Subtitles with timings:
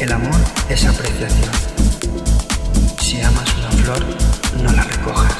[0.00, 1.50] El amor es apreciación.
[3.02, 4.06] Si amas una flor,
[4.62, 5.34] no la recojas,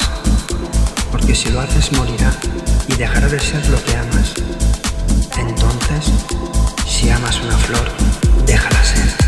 [1.10, 2.30] porque si lo haces morirá
[2.86, 4.34] y dejará de ser lo que amas.
[5.38, 6.12] Entonces,
[6.86, 7.90] si amas una flor,
[8.44, 9.19] déjala ser.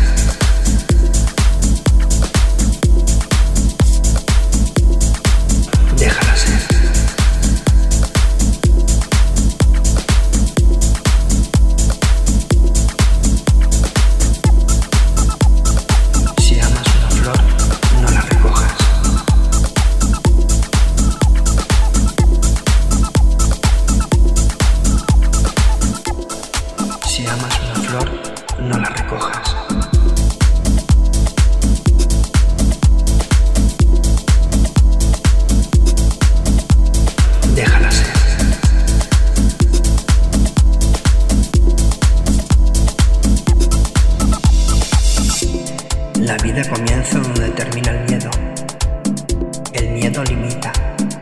[46.53, 48.29] Vida comienza donde termina el miedo.
[49.73, 50.71] El miedo limita,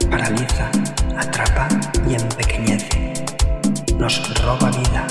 [0.09, 0.69] paraliza,
[1.17, 1.69] atrapa
[2.09, 3.13] y empequeñece.
[3.97, 5.07] Nos roba vida.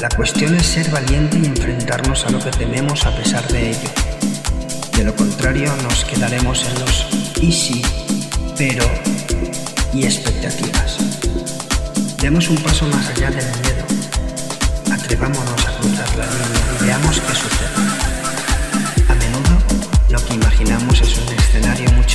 [0.00, 3.90] La cuestión es ser valiente y enfrentarnos a lo que tememos a pesar de ello.
[4.96, 7.06] De lo contrario nos quedaremos en los
[7.40, 7.82] y sí,
[8.56, 8.84] pero
[9.92, 10.96] y expectativas.
[12.18, 13.91] Demos un paso más allá del miedo.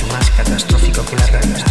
[0.08, 1.64] Más catastrófico que la realidad.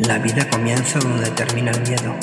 [0.00, 2.14] La vida comienza donde termina el miedo.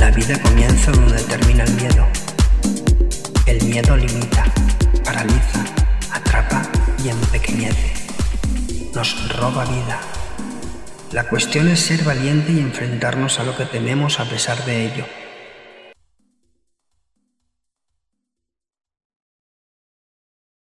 [0.00, 2.06] La vida comienza donde termina el miedo.
[3.46, 4.44] El miedo limita,
[5.04, 5.64] paraliza,
[6.12, 6.62] atrapa
[7.04, 7.92] y empequeñece.
[8.94, 10.00] Nos roba vida.
[11.12, 15.04] La cuestión es ser valiente y enfrentarnos a lo que tememos a pesar de ello.